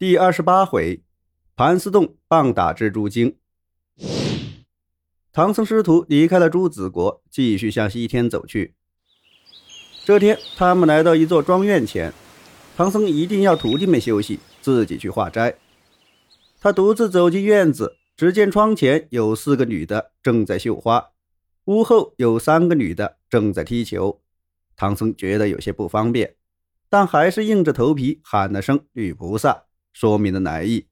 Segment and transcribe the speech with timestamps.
[0.00, 1.02] 第二十八回，
[1.54, 3.36] 盘丝洞棒打蜘蛛精。
[5.30, 8.74] 唐僧师徒离开了朱子国，继续向西天走去。
[10.06, 12.14] 这天，他们来到一座庄院前，
[12.78, 15.54] 唐僧一定要徒弟们休息，自己去化斋。
[16.58, 21.10] 他独自走进院子，只见窗前有四个女的正在绣花，
[21.66, 24.22] 屋后有三个女的正在踢球。
[24.74, 26.36] 唐僧觉得有些不方便，
[26.88, 29.64] 但还是硬着头皮喊了声“女菩萨”。
[29.92, 30.86] 说明了来意，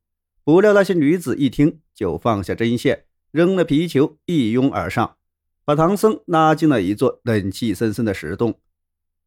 [0.45, 5.16] 不料那些女子一听，就放下针线，扔了皮球，一拥而上，
[5.64, 8.60] 把唐僧拉进了一座冷气森森的石洞。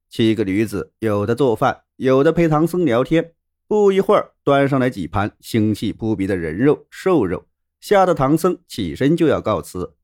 [0.09, 3.33] 七个女子有的做饭，有的陪唐僧聊天。
[3.67, 7.47] 不一会儿，端上来几盘腥气扑鼻的人肉、瘦肉，
[7.79, 9.95] 吓得唐僧起身就要告辞。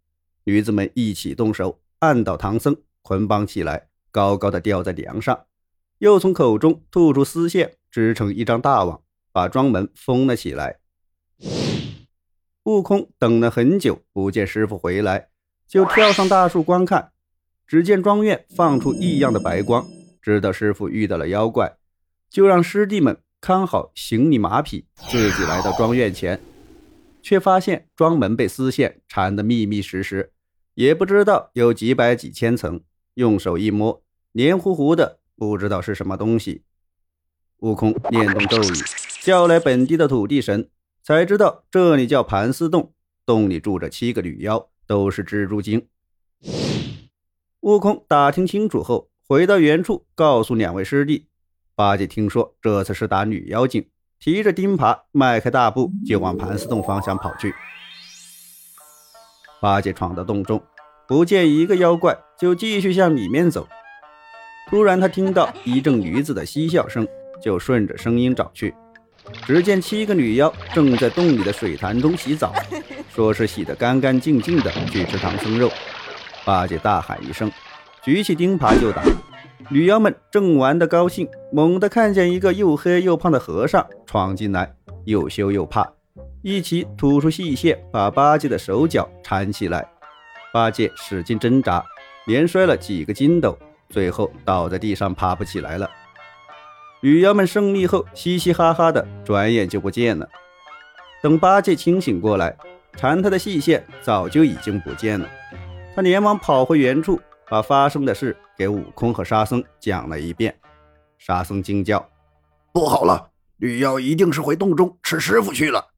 [0.45, 5.47] 女子们一起动手，按倒唐僧，捆绑起来，高高的吊在梁上，
[5.97, 9.03] 又从口中吐出丝线，织成一张大网。
[9.37, 10.79] 把庄门封了起来。
[12.63, 15.29] 悟空等了很久，不见师傅回来，
[15.67, 17.11] 就跳上大树观看。
[17.67, 19.85] 只见庄院放出异样的白光，
[20.23, 21.77] 知道师傅遇到了妖怪，
[22.31, 26.41] 就让师弟们看好行李马匹，自己来到庄院前，
[27.21, 30.31] 却发现庄门被丝线缠得密密实实，
[30.73, 32.81] 也不知道有几百几千层。
[33.13, 36.63] 用手一摸，黏糊糊的，不知道是什么东西。
[37.59, 38.73] 悟空念动咒语。
[39.21, 40.69] 叫来本地的土地神，
[41.03, 42.93] 才知道这里叫盘丝洞，
[43.25, 45.87] 洞里住着七个女妖，都是蜘蛛精。
[47.61, 51.27] 悟空打听清楚后，回到原处，告诉两位师弟。
[51.75, 57.53] 八戒听说这次是打女妖精，提着钉耙，迈开大步就往盘丝洞方向跑去。
[59.59, 60.63] 八戒闯到洞中，
[61.07, 63.67] 不见一个妖怪，就继续向里面走。
[64.69, 67.07] 突然，他听到一阵女子的嬉笑声，
[67.41, 68.73] 就顺着声音找去。
[69.45, 72.53] 只见七个女妖正在洞里的水潭中洗澡，
[73.13, 75.69] 说是洗得干干净净的去吃唐僧肉。
[76.45, 77.51] 八戒大喊一声，
[78.01, 79.03] 举起钉耙就打。
[79.69, 84.73] 女妖们正玩得高兴，猛地看见一个又黑又胖的和尚闯进来，
[85.03, 85.85] 又羞又怕，
[86.41, 89.85] 一起吐出细线，把八戒的手脚缠起来。
[90.53, 91.83] 八戒使劲挣扎，
[92.27, 93.59] 连摔了几个筋斗，
[93.89, 95.89] 最后倒在地上爬不起来了。
[97.01, 100.27] 女妖们胜利后，嘻嘻哈哈的，转眼就不见了。
[101.21, 102.57] 等八戒清醒过来，
[102.93, 105.29] 缠他的细线早就已经不见了。
[105.95, 110.57] 他连忙跑回原处，把发生的事给悟空和沙僧讲了一遍。
[111.19, 112.09] 沙僧惊叫
[112.73, 115.89] ：“不好了，女妖一定是回洞中吃师傅去了！”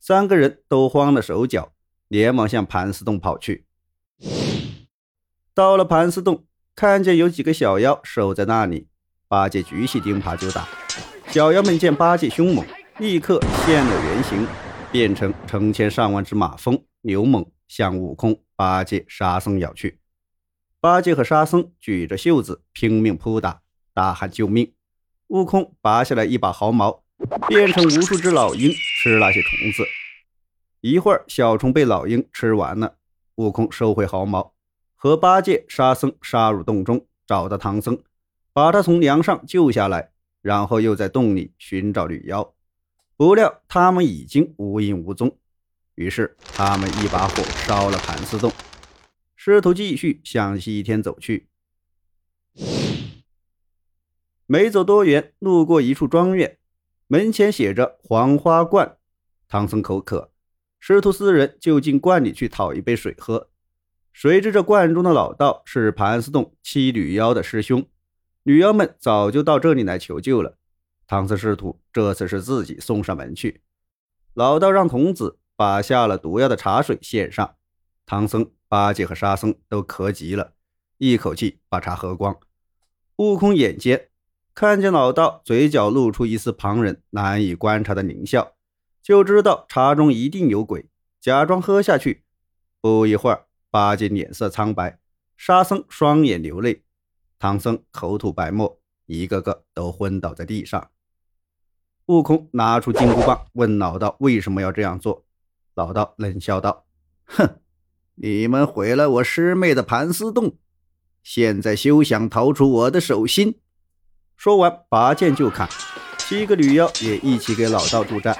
[0.00, 1.72] 三个人都慌了手脚，
[2.08, 3.66] 连忙向盘丝洞跑去。
[5.54, 8.88] 到了盘丝洞，看见有几个小妖守在那里。
[9.34, 10.68] 八戒举起钉耙就打，
[11.26, 12.64] 小妖们见八戒凶猛，
[12.98, 14.46] 立刻现了原形，
[14.92, 19.98] 变成成千上万只马蜂，牛猛向悟空、八戒、沙僧咬去。
[20.80, 23.62] 八戒和沙僧举着袖子拼命扑打，
[23.92, 24.72] 大喊救命。
[25.26, 27.02] 悟空拔下来一把毫毛，
[27.48, 29.82] 变成无数只老鹰吃那些虫子。
[30.80, 32.98] 一会儿，小虫被老鹰吃完了，
[33.34, 34.54] 悟空收回毫毛，
[34.94, 37.98] 和八戒、沙僧杀入洞中，找到唐僧。
[38.54, 42.54] 把他从梁上救下来，然后又在洞里寻找女妖，
[43.16, 45.36] 不料他们已经无影无踪。
[45.96, 48.52] 于是他们一把火烧了盘丝洞，
[49.34, 51.48] 师徒继续向西天走去。
[54.46, 56.56] 没走多远，路过一处庄园，
[57.08, 58.98] 门前写着“黄花观”。
[59.48, 60.30] 唐僧口渴，
[60.78, 63.50] 师徒四人就进观里去讨一杯水喝。
[64.12, 67.84] 谁知这观中的老道是盘丝洞七女妖的师兄。
[68.46, 70.58] 女妖们早就到这里来求救了，
[71.06, 73.62] 唐僧师徒这次是自己送上门去。
[74.34, 77.56] 老道让童子把下了毒药的茶水献上，
[78.04, 80.52] 唐僧、八戒和沙僧都渴极了，
[80.98, 82.38] 一口气把茶喝光。
[83.16, 84.10] 悟空眼尖，
[84.54, 88.56] 看见老道嘴角露出一丝旁人难以观察的狞笑，
[89.02, 92.24] 就知道茶中一定有鬼，假装喝下去。
[92.82, 94.98] 不一会儿，八戒脸色苍白，
[95.38, 96.83] 沙僧双眼流泪。
[97.44, 100.88] 唐僧口吐白沫，一个个都昏倒在地上。
[102.06, 105.26] 悟空拿出金箍棒，问老道为什么要这样做。
[105.74, 106.86] 老道冷笑道
[107.28, 107.60] ：“哼，
[108.14, 110.56] 你们毁了我师妹的盘丝洞，
[111.22, 113.60] 现在休想逃出我的手心。”
[114.38, 115.68] 说完，拔剑就砍。
[116.16, 118.34] 七个女妖也一起给老道助战。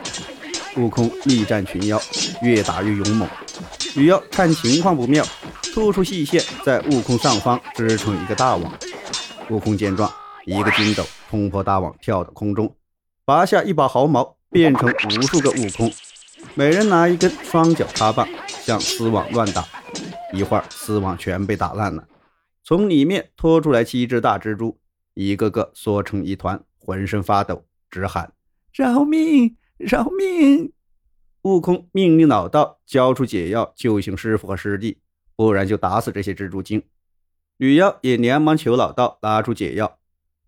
[0.79, 2.01] 悟空力战群妖，
[2.41, 3.29] 越打越勇猛。
[3.95, 5.23] 女妖看情况不妙，
[5.75, 8.73] 吐出细线，在悟空上方织成一个大网。
[9.51, 10.11] 悟空见状，
[10.47, 12.75] 一个筋斗冲破大网，跳到空中，
[13.25, 15.93] 拔下一把毫毛，变成无数个悟空，
[16.55, 19.67] 每人拿一根双脚插棒向丝网乱打。
[20.33, 22.09] 一会儿，丝网全被打烂了，
[22.63, 24.79] 从里面拖出来七只大蜘蛛，
[25.13, 28.33] 一个个缩成一团，浑身发抖，直喊
[28.73, 29.57] ：“饶命！
[29.77, 30.73] 饶命！”
[31.43, 34.99] 悟空命令老道交出解药，救醒师傅和师弟，
[35.37, 36.83] 不然就打死这些蜘蛛精。
[37.65, 39.97] 女妖也连忙求老道拿出解药，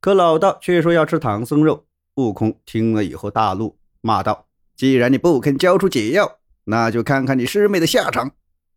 [0.00, 1.86] 可老道却说要吃唐僧肉。
[2.16, 8.32] 悟空听了以后大怒，骂道：“既然你不肯交出解药，那就看看你师妹的下场。”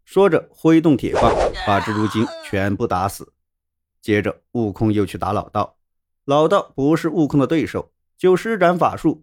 [0.06, 1.36] 说着挥动铁棒，
[1.68, 3.34] 把蜘蛛精全部打死。
[4.02, 5.76] 接着，悟空又去打老道，
[6.24, 9.22] 老道不是悟空的对手，就施展法术，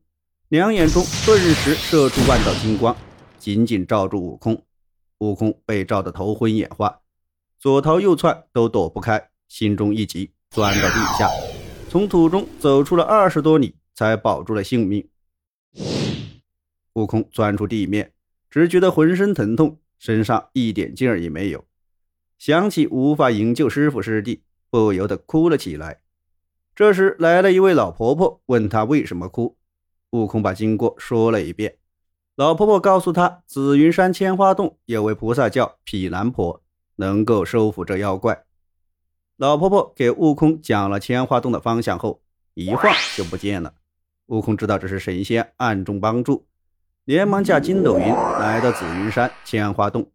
[0.49, 2.95] 两眼中顿时射出万道金光，
[3.39, 4.63] 紧紧罩住悟空。
[5.21, 7.01] 悟空被罩得头昏眼花。
[7.67, 11.29] 左逃右窜都躲不开，心中一急，钻到地下，
[11.89, 15.09] 从土中走出了二十多里，才保住了性命。
[16.93, 18.13] 悟空钻出地面，
[18.49, 21.65] 只觉得浑身疼痛，身上一点劲儿也没有。
[22.39, 26.03] 想起无法营救师傅师弟，不由得哭了起来。
[26.73, 29.57] 这时来了一位老婆婆，问他为什么哭。
[30.11, 31.79] 悟空把经过说了一遍。
[32.37, 36.63] 老婆婆告诉他，紫云山千花洞有位菩萨叫毗蓝婆。
[36.97, 38.45] 能够收服这妖怪。
[39.37, 42.23] 老婆婆给悟空讲了千花洞的方向后，
[42.55, 43.75] 一晃就不见了。
[44.27, 46.47] 悟空知道这是神仙暗中帮助，
[47.05, 50.11] 连忙驾筋斗云来到紫云山千花洞。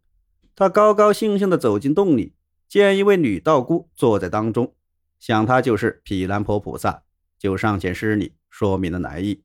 [0.54, 2.34] 他高高兴兴地走进洞里，
[2.68, 4.74] 见一位女道姑坐在当中，
[5.18, 7.04] 想她就是毗蓝婆菩萨，
[7.38, 9.42] 就上前施礼，说明了来意。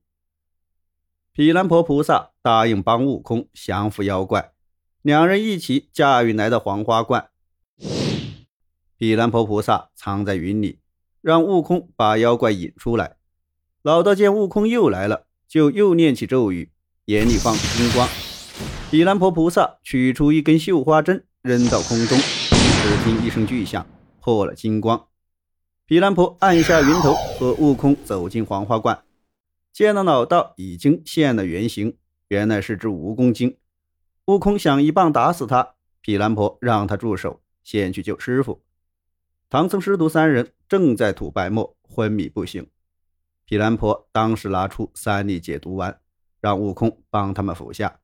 [1.32, 4.52] 毗蓝婆菩萨答应帮悟空降服妖怪。
[5.08, 7.30] 两人一起驾云来到黄花观，
[8.98, 10.80] 毗蓝婆菩萨藏在云里，
[11.22, 13.16] 让悟空把妖怪引出来。
[13.82, 16.74] 老道见悟空又来了，就又念起咒语，
[17.06, 18.06] 眼里放出金光。
[18.92, 23.88] 毗蓝婆菩萨取出一根绣花针，扔到空中，只听一声巨响，
[24.20, 25.08] 破了金光。
[25.86, 29.02] 毗蓝婆按下云头，和悟空走进黄花观，
[29.72, 31.96] 见到老道已经现了原形，
[32.28, 33.56] 原来是只蜈蚣精。
[34.28, 38.62] 悟空想一棒打死他，毗蓝婆让他住手，先去救师傅。
[39.50, 42.70] 唐僧师徒三人正在吐白沫，昏迷不醒。
[43.46, 46.02] 毗蓝婆当时拿出三粒解毒丸，
[46.42, 48.02] 让悟空帮他们服下。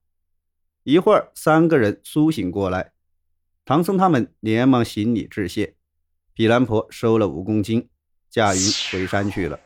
[0.84, 2.94] 一会儿，三个人苏醒过来，
[3.66, 5.76] 唐僧他们连忙行礼致谢。
[6.34, 7.90] 毗蓝婆收了蜈蚣精，
[8.30, 9.60] 驾云回山去了。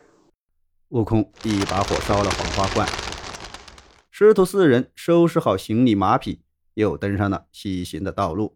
[0.87, 2.89] 悟空一把火烧了黄花观，
[4.09, 6.41] 师徒四人收拾好行李马匹。
[6.77, 8.55] 又登上了西行的道路。